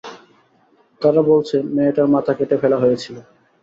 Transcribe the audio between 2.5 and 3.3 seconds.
ফেলা হয়েছিলো।